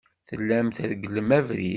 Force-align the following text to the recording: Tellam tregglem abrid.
Tellam 0.29 0.67
tregglem 0.75 1.29
abrid. 1.37 1.69